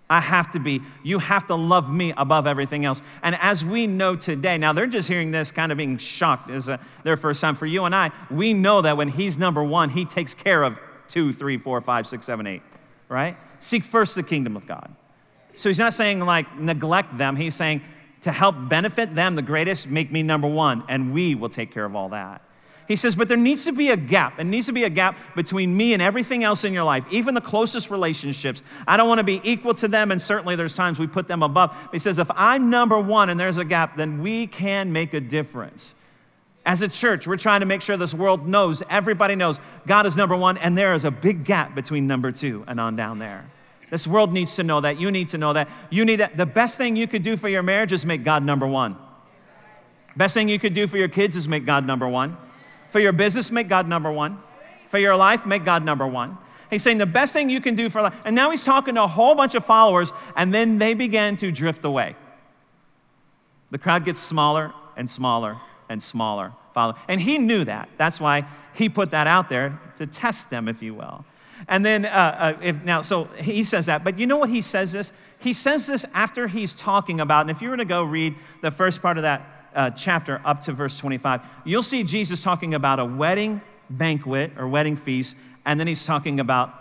[0.07, 3.01] I have to be, you have to love me above everything else.
[3.23, 6.69] And as we know today, now they're just hearing this kind of being shocked as
[6.69, 7.55] a, uh, their first time.
[7.55, 10.77] For you and I, we know that when he's number one, he takes care of
[11.07, 12.61] two, three, four, five, six, seven, eight,
[13.09, 13.35] right?
[13.59, 14.93] Seek first the kingdom of God.
[15.55, 17.81] So he's not saying like neglect them, he's saying
[18.25, 21.85] to help benefit them the greatest, make me number one, and we will take care
[21.85, 22.41] of all that.
[22.87, 24.39] He says, but there needs to be a gap.
[24.39, 27.35] It needs to be a gap between me and everything else in your life, even
[27.35, 28.63] the closest relationships.
[28.87, 31.43] I don't want to be equal to them, and certainly there's times we put them
[31.43, 31.75] above.
[31.91, 35.21] He says, if I'm number one and there's a gap, then we can make a
[35.21, 35.93] difference.
[36.65, 40.17] As a church, we're trying to make sure this world knows, everybody knows, God is
[40.17, 43.45] number one, and there is a big gap between number two and on down there.
[43.95, 44.99] This world needs to know that.
[44.99, 45.69] You need to know that.
[45.89, 46.35] You need that.
[46.35, 48.97] The best thing you could do for your marriage is make God number one.
[50.17, 52.35] Best thing you could do for your kids is make God number one.
[52.89, 54.37] For your business, make God number one.
[54.87, 56.37] For your life, make God number one.
[56.69, 58.13] He's saying the best thing you can do for life.
[58.25, 61.49] And now he's talking to a whole bunch of followers, and then they began to
[61.49, 62.17] drift away.
[63.69, 65.55] The crowd gets smaller and smaller
[65.87, 66.51] and smaller.
[66.73, 66.95] Follow.
[67.07, 67.87] And he knew that.
[67.95, 71.23] That's why he put that out there to test them, if you will.
[71.67, 74.61] And then, uh, uh, if, now, so he says that, but you know what he
[74.61, 75.11] says this?
[75.39, 78.71] He says this after he's talking about, and if you were to go read the
[78.71, 82.99] first part of that uh, chapter up to verse 25, you'll see Jesus talking about
[82.99, 86.73] a wedding banquet or wedding feast, and then he's talking about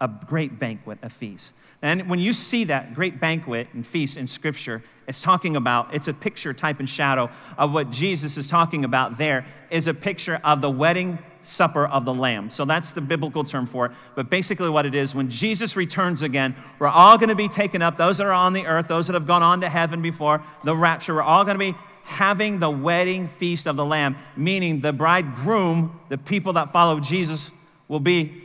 [0.00, 1.52] a great banquet, a feast.
[1.82, 6.08] And when you see that great banquet and feast in Scripture, it's talking about, it's
[6.08, 10.40] a picture, type, and shadow of what Jesus is talking about there, is a picture
[10.44, 12.50] of the wedding supper of the Lamb.
[12.50, 13.92] So that's the biblical term for it.
[14.14, 17.80] But basically, what it is, when Jesus returns again, we're all going to be taken
[17.80, 17.96] up.
[17.96, 20.76] Those that are on the earth, those that have gone on to heaven before the
[20.76, 24.92] rapture, we're all going to be having the wedding feast of the Lamb, meaning the
[24.92, 27.52] bridegroom, the people that follow Jesus,
[27.88, 28.42] will be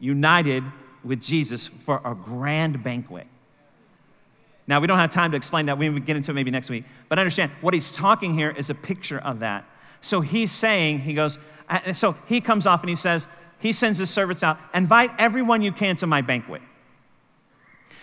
[0.00, 0.64] united
[1.06, 3.26] with Jesus for a grand banquet.
[4.66, 5.78] Now, we don't have time to explain that.
[5.78, 6.84] We can get into it maybe next week.
[7.08, 9.64] But understand, what he's talking here is a picture of that.
[10.00, 11.38] So he's saying, he goes,
[11.68, 13.26] uh, so he comes off and he says,
[13.58, 16.62] he sends his servants out, invite everyone you can to my banquet.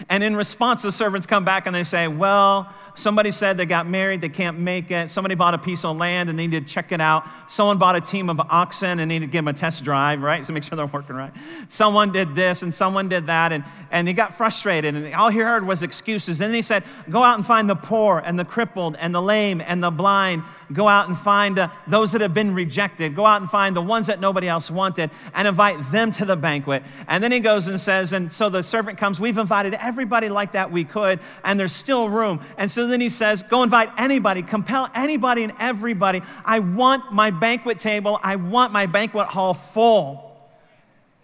[0.10, 3.88] And in response, the servants come back and they say, Well, somebody said they got
[3.88, 5.10] married, they can't make it.
[5.10, 7.26] Somebody bought a piece of land and they need to check it out.
[7.48, 10.46] Someone bought a team of oxen and needed to give them a test drive, right?
[10.46, 11.32] So make sure they're working right.
[11.68, 13.52] Someone did this and someone did that.
[13.52, 16.38] And, and he got frustrated and all he heard was excuses.
[16.38, 19.62] Then he said, Go out and find the poor and the crippled and the lame
[19.62, 20.44] and the blind.
[20.74, 23.16] Go out and find uh, those that have been rejected.
[23.16, 26.36] Go out and find the ones that nobody else wanted and invite them to the
[26.36, 26.84] banquet.
[27.08, 30.54] And then he goes and says, And so the servant comes, We've invited everybody like
[30.54, 32.42] that we could, and there's still room.
[32.58, 36.22] And so then he says, Go invite anybody, compel anybody and everybody.
[36.44, 40.32] I want my banquet table, I want my banquet hall full.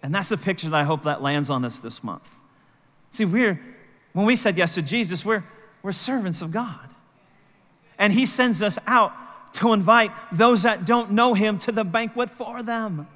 [0.02, 2.28] And that's a picture that I hope that lands on us this month.
[3.10, 3.60] See, we're,
[4.12, 5.44] when we said yes to Jesus, we're,
[5.82, 6.88] we're servants of God.
[7.98, 9.12] And he sends us out
[9.54, 13.08] to invite those that don't know him to the banquet for them.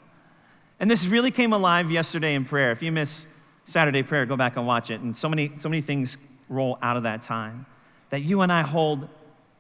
[0.81, 2.73] And this really came alive yesterday in prayer.
[2.73, 3.27] If you miss
[3.65, 5.01] Saturday prayer, go back and watch it.
[5.01, 6.19] And so many, so many things
[6.49, 7.67] roll out of that time
[8.11, 9.09] that you and I hold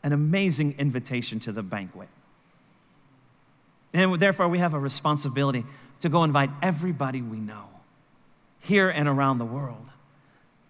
[0.02, 2.08] an amazing invitation to the banquet.
[3.92, 5.64] And therefore, we have a responsibility
[6.00, 7.64] to go invite everybody we know
[8.60, 9.88] here and around the world.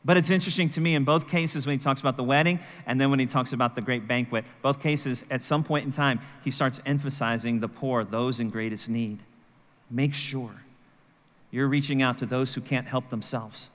[0.05, 3.01] But it's interesting to me in both cases when he talks about the wedding and
[3.01, 6.21] then when he talks about the great banquet, both cases, at some point in time,
[6.43, 9.21] he starts emphasizing the poor, those in greatest need.
[9.91, 10.51] Make sure
[11.51, 13.71] you're reaching out to those who can't help themselves.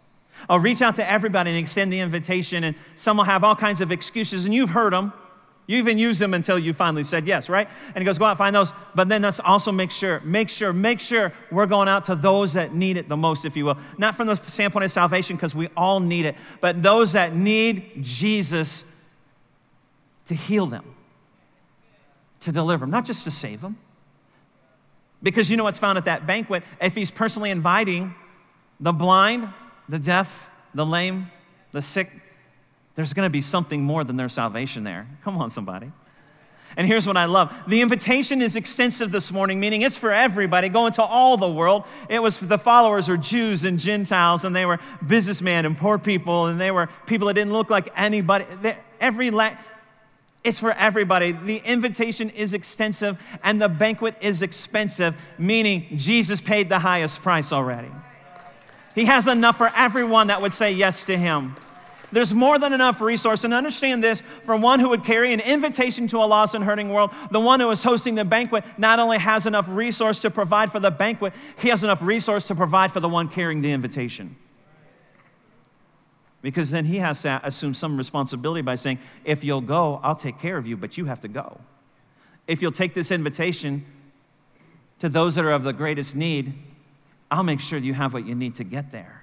[0.47, 3.81] I'll reach out to everybody and extend the invitation, and some will have all kinds
[3.81, 5.11] of excuses, and you've heard them.
[5.69, 7.69] You even use them until you finally said yes, right?
[7.93, 8.73] And he goes, go out find those.
[8.95, 12.53] But then let's also make sure, make sure, make sure we're going out to those
[12.53, 13.77] that need it the most, if you will.
[13.99, 18.03] Not from the standpoint of salvation, because we all need it, but those that need
[18.03, 18.83] Jesus
[20.25, 20.85] to heal them,
[22.39, 23.77] to deliver them, not just to save them.
[25.21, 26.63] Because you know what's found at that banquet?
[26.81, 28.15] If he's personally inviting,
[28.79, 29.47] the blind,
[29.87, 31.29] the deaf, the lame,
[31.73, 32.09] the sick,
[32.99, 35.07] there's going to be something more than their salvation there.
[35.23, 35.89] Come on, somebody.
[36.75, 40.67] And here's what I love the invitation is extensive this morning, meaning it's for everybody,
[40.67, 41.85] go into all the world.
[42.09, 46.47] It was the followers were Jews and Gentiles, and they were businessmen and poor people,
[46.47, 48.43] and they were people that didn't look like anybody.
[48.99, 49.55] Every la-
[50.43, 51.31] it's for everybody.
[51.31, 57.53] The invitation is extensive, and the banquet is expensive, meaning Jesus paid the highest price
[57.53, 57.91] already.
[58.93, 61.55] He has enough for everyone that would say yes to him.
[62.11, 63.43] There's more than enough resource.
[63.43, 66.89] And understand this from one who would carry an invitation to a lost and hurting
[66.89, 70.71] world, the one who is hosting the banquet not only has enough resource to provide
[70.71, 74.35] for the banquet, he has enough resource to provide for the one carrying the invitation.
[76.41, 80.39] Because then he has to assume some responsibility by saying, if you'll go, I'll take
[80.39, 81.59] care of you, but you have to go.
[82.47, 83.85] If you'll take this invitation
[84.99, 86.53] to those that are of the greatest need,
[87.29, 89.18] I'll make sure you have what you need to get there.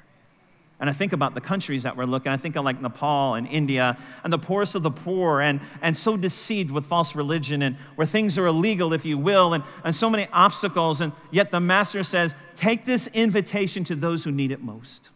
[0.78, 3.48] And I think about the countries that we're looking, I think of like Nepal and
[3.48, 7.76] India and the poorest of the poor and, and so deceived with false religion and
[7.94, 11.00] where things are illegal, if you will, and, and so many obstacles.
[11.00, 15.10] And yet the master says, take this invitation to those who need it most.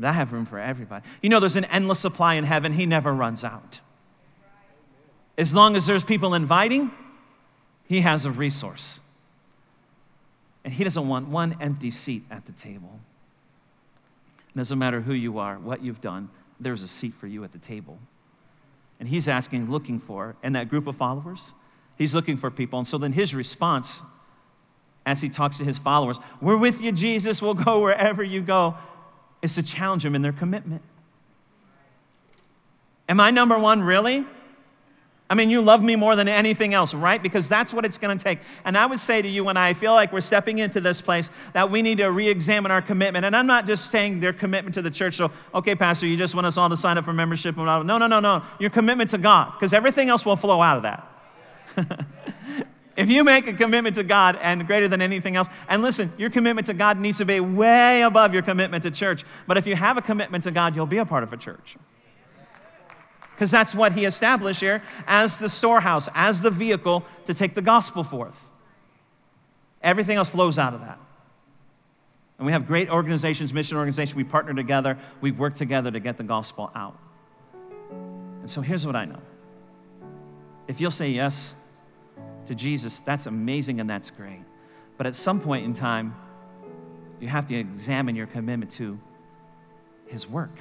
[0.00, 1.04] I have room for everybody.
[1.20, 3.80] You know, there's an endless supply in heaven, he never runs out.
[5.36, 6.92] As long as there's people inviting,
[7.86, 9.00] he has a resource.
[10.64, 13.00] And he doesn't want one empty seat at the table.
[14.54, 16.28] It doesn't matter who you are, what you've done,
[16.60, 17.98] there's a seat for you at the table.
[19.00, 21.52] And he's asking, looking for, and that group of followers,
[21.96, 22.78] he's looking for people.
[22.78, 24.02] And so then his response,
[25.04, 28.76] as he talks to his followers, We're with you, Jesus, we'll go wherever you go,
[29.42, 30.82] is to challenge them in their commitment.
[33.08, 34.24] Am I number one, really?
[35.34, 37.20] I mean, you love me more than anything else, right?
[37.20, 38.38] Because that's what it's going to take.
[38.64, 41.28] And I would say to you, when I feel like we're stepping into this place,
[41.54, 43.24] that we need to re examine our commitment.
[43.24, 45.16] And I'm not just saying their commitment to the church.
[45.16, 47.56] So, okay, Pastor, you just want us all to sign up for membership.
[47.56, 48.44] No, no, no, no.
[48.60, 52.06] Your commitment to God, because everything else will flow out of that.
[52.96, 56.30] if you make a commitment to God and greater than anything else, and listen, your
[56.30, 59.24] commitment to God needs to be way above your commitment to church.
[59.48, 61.76] But if you have a commitment to God, you'll be a part of a church
[63.34, 67.62] because that's what he established here as the storehouse, as the vehicle to take the
[67.62, 68.50] gospel forth.
[69.82, 70.98] Everything else flows out of that.
[72.38, 74.14] And we have great organizations, mission organizations.
[74.14, 76.96] We partner together, we work together to get the gospel out.
[78.40, 79.20] And so here's what I know
[80.68, 81.54] if you'll say yes
[82.46, 84.42] to Jesus, that's amazing and that's great.
[84.96, 86.14] But at some point in time,
[87.20, 88.98] you have to examine your commitment to
[90.06, 90.56] his work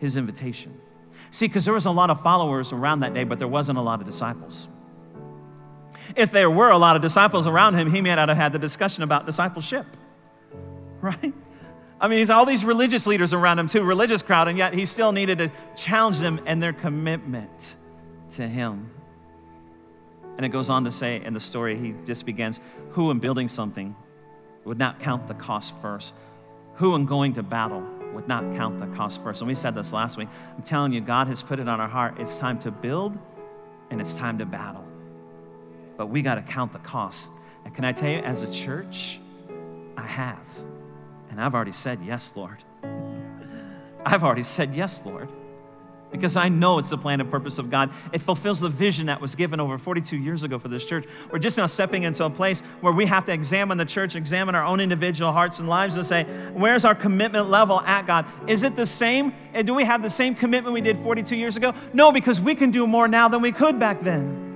[0.00, 0.80] his invitation.
[1.30, 3.82] See, because there was a lot of followers around that day, but there wasn't a
[3.82, 4.66] lot of disciples.
[6.16, 8.58] If there were a lot of disciples around him, he may not have had the
[8.58, 9.86] discussion about discipleship,
[11.00, 11.32] right?
[12.00, 14.86] I mean, he's all these religious leaders around him too, religious crowd, and yet he
[14.86, 17.76] still needed to challenge them and their commitment
[18.32, 18.90] to him.
[20.36, 22.58] And it goes on to say in the story, he just begins,
[22.90, 23.94] who in building something
[24.64, 26.14] would not count the cost first?
[26.76, 29.40] Who in going to battle would not count the cost first.
[29.40, 30.28] And we said this last week.
[30.56, 32.18] I'm telling you, God has put it on our heart.
[32.18, 33.18] It's time to build
[33.90, 34.84] and it's time to battle.
[35.96, 37.30] But we got to count the cost.
[37.64, 39.20] And can I tell you, as a church,
[39.96, 40.46] I have.
[41.30, 42.58] And I've already said, Yes, Lord.
[44.06, 45.28] I've already said, Yes, Lord
[46.10, 47.90] because I know it's the plan and purpose of God.
[48.12, 51.06] It fulfills the vision that was given over 42 years ago for this church.
[51.30, 54.54] We're just now stepping into a place where we have to examine the church, examine
[54.54, 58.26] our own individual hearts and lives, and say, where's our commitment level at God?
[58.46, 59.32] Is it the same?
[59.54, 61.74] And do we have the same commitment we did 42 years ago?
[61.92, 64.48] No, because we can do more now than we could back then.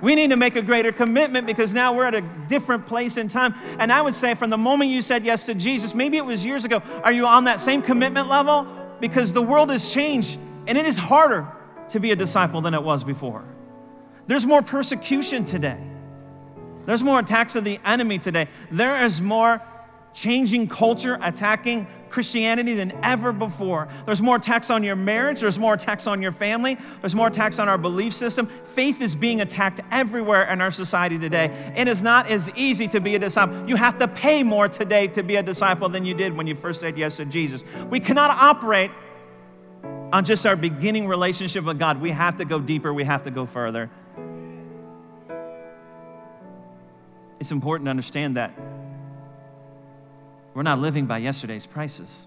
[0.00, 3.28] We need to make a greater commitment because now we're at a different place in
[3.28, 3.54] time.
[3.80, 6.44] And I would say, from the moment you said yes to Jesus, maybe it was
[6.44, 8.66] years ago, are you on that same commitment level?
[9.00, 11.46] Because the world has changed and it is harder
[11.90, 13.44] to be a disciple than it was before.
[14.26, 15.78] There's more persecution today.
[16.84, 18.48] There's more attacks of the enemy today.
[18.70, 19.62] There is more
[20.12, 23.88] changing culture attacking Christianity than ever before.
[24.06, 27.58] There's more attacks on your marriage, there's more attacks on your family, there's more attacks
[27.58, 28.46] on our belief system.
[28.46, 31.46] Faith is being attacked everywhere in our society today.
[31.76, 33.68] It is not as easy to be a disciple.
[33.68, 36.54] You have to pay more today to be a disciple than you did when you
[36.54, 37.64] first said yes to Jesus.
[37.90, 38.90] We cannot operate
[40.12, 42.00] on just our beginning relationship with God.
[42.00, 43.90] We have to go deeper, we have to go further.
[47.40, 48.52] It's important to understand that
[50.58, 52.26] we're not living by yesterday's prices.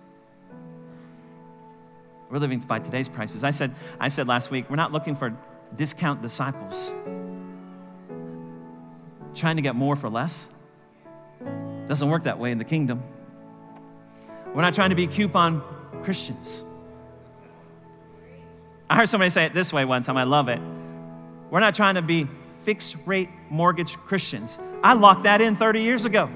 [2.30, 3.44] We're living by today's prices.
[3.44, 5.36] I said, I said last week, we're not looking for
[5.76, 6.94] discount disciples.
[9.36, 10.48] Trying to get more for less.
[11.88, 13.04] Doesn't work that way in the kingdom.
[14.56, 15.62] We're not trying to be coupon
[16.02, 16.64] Christians.
[18.90, 20.62] I heard somebody say it this way one time, I love it.
[21.50, 22.30] We're not trying to be
[22.64, 24.58] fixed rate mortgage Christians.
[24.86, 26.30] I locked that in 30 years ago.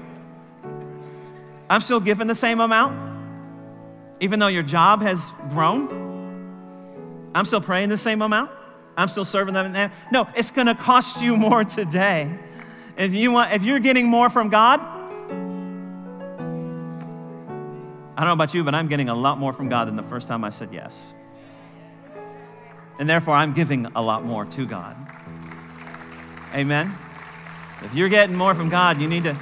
[1.68, 2.96] I'm still giving the same amount,
[4.20, 6.04] even though your job has grown.
[7.34, 8.50] I'm still praying the same amount.
[8.96, 9.90] I'm still serving them.
[10.10, 12.32] No, it's going to cost you more today.
[12.96, 14.80] If you want, if you're getting more from God,
[18.18, 20.02] I don't know about you, but I'm getting a lot more from God than the
[20.02, 21.12] first time I said yes.
[22.98, 24.96] And therefore, I'm giving a lot more to God.
[26.54, 26.90] Amen.
[27.82, 29.36] If you're getting more from God, you need to,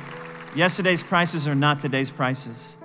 [0.57, 2.77] yesterday's prices are not today's prices.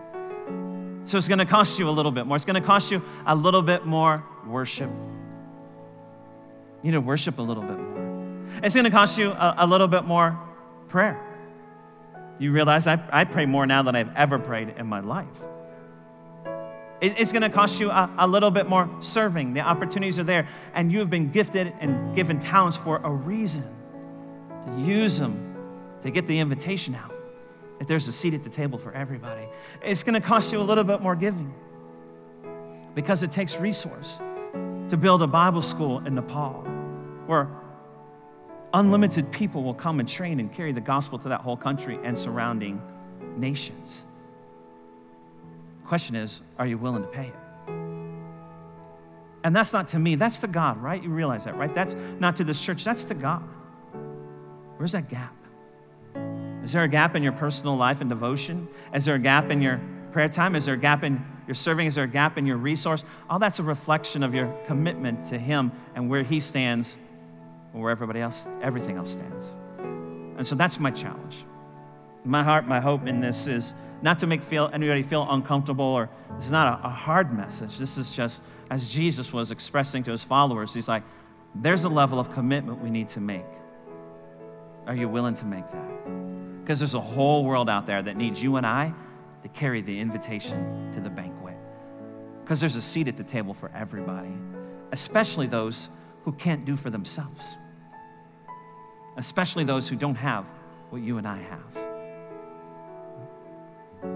[1.05, 2.36] So it's going to cost you a little bit more.
[2.36, 4.89] It's going to cost you a little bit more worship.
[6.82, 8.45] You need to worship a little bit more.
[8.63, 10.39] It's going to cost you a, a little bit more
[10.88, 11.20] prayer.
[12.38, 15.28] You realize I, I pray more now than I've ever prayed in my life.
[17.01, 19.53] It, it's going to cost you a, a little bit more serving.
[19.53, 23.67] The opportunities are there, and you have been gifted and given talents for a reason
[24.65, 25.55] to use them
[26.03, 27.18] to get the invitation out
[27.80, 29.47] if there's a seat at the table for everybody.
[29.84, 31.53] It's going to cost you a little bit more giving
[32.93, 34.19] because it takes resource
[34.89, 36.63] to build a Bible school in Nepal
[37.25, 37.47] where
[38.73, 42.17] unlimited people will come and train and carry the gospel to that whole country and
[42.17, 42.82] surrounding
[43.38, 44.03] nations.
[45.82, 47.36] The question is, are you willing to pay it?
[49.43, 51.01] And that's not to me, that's to God, right?
[51.01, 51.73] You realize that, right?
[51.73, 53.43] That's not to this church, that's to God.
[54.77, 55.34] Where's that gap?
[56.64, 58.68] Is there a gap in your personal life and devotion?
[58.93, 59.80] Is there a gap in your
[60.12, 60.55] prayer time?
[60.55, 61.88] Is there a gap in your serving?
[61.88, 63.03] Is there a gap in your resource?
[63.30, 66.97] All that's a reflection of your commitment to Him and where He stands,
[67.74, 69.55] or where everybody else, everything else stands.
[70.38, 71.45] And so that's my challenge.
[72.26, 76.10] My heart, my hope in this is not to make feel anybody feel uncomfortable or
[76.36, 77.78] this is not a, a hard message.
[77.78, 81.03] This is just as Jesus was expressing to his followers, he's like,
[81.55, 83.45] there's a level of commitment we need to make.
[84.89, 86.63] Are you willing to make that?
[86.63, 88.91] Because there's a whole world out there that needs you and I
[89.43, 91.55] to carry the invitation to the banquet.
[92.43, 94.33] Because there's a seat at the table for everybody,
[94.91, 95.89] especially those
[96.23, 97.55] who can't do for themselves,
[99.15, 100.47] especially those who don't have
[100.89, 101.85] what you and I have.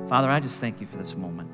[0.10, 1.52] Father, I just thank you for this moment.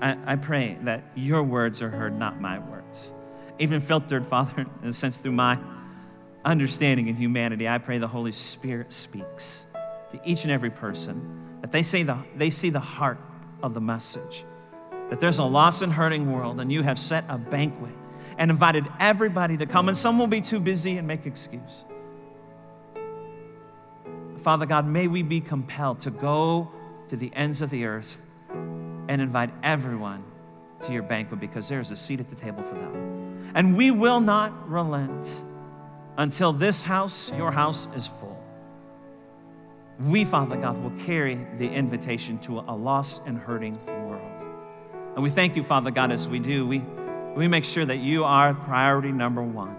[0.00, 3.12] I, I pray that your words are heard, not my words.
[3.58, 5.58] Even filtered, Father, in a sense, through my
[6.44, 9.66] understanding and humanity, I pray the Holy Spirit speaks
[10.12, 13.18] to each and every person, that they, say the, they see the heart
[13.62, 14.44] of the message,
[15.10, 17.92] that there's a lost and hurting world, and you have set a banquet
[18.38, 21.84] and invited everybody to come, and some will be too busy and make excuse.
[24.38, 26.70] Father God, may we be compelled to go
[27.08, 28.20] to the ends of the earth
[28.50, 30.22] and invite everyone
[30.82, 33.52] to your banquet because there is a seat at the table for them.
[33.54, 35.42] And we will not relent
[36.16, 38.40] until this house, your house, is full.
[40.00, 44.44] We, Father God, will carry the invitation to a lost and hurting world.
[45.14, 46.66] And we thank you, Father God, as we do.
[46.66, 46.82] We,
[47.36, 49.76] we make sure that you are priority number one.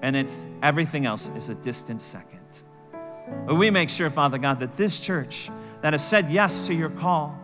[0.00, 2.38] And it's everything else is a distant second.
[3.46, 5.50] But we make sure, Father God, that this church
[5.82, 7.38] that has said yes to your call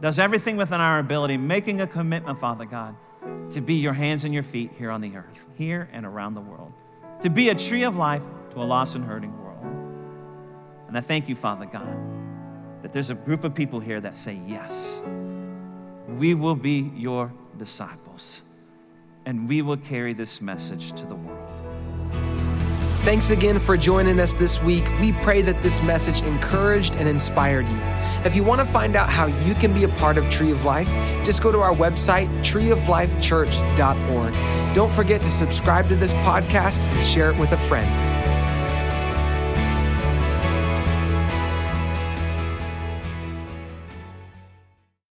[0.00, 2.94] does everything within our ability, making a commitment, Father God,
[3.50, 6.40] to be your hands and your feet here on the earth, here and around the
[6.40, 6.72] world,
[7.20, 9.64] to be a tree of life to a lost and hurting world.
[10.88, 11.96] And I thank you, Father God,
[12.82, 15.00] that there's a group of people here that say, Yes,
[16.08, 18.42] we will be your disciples,
[19.24, 21.53] and we will carry this message to the world.
[23.04, 24.90] Thanks again for joining us this week.
[24.98, 27.78] We pray that this message encouraged and inspired you.
[28.24, 30.64] If you want to find out how you can be a part of Tree of
[30.64, 30.88] Life,
[31.22, 34.74] just go to our website, treeoflifechurch.org.
[34.74, 38.13] Don't forget to subscribe to this podcast and share it with a friend.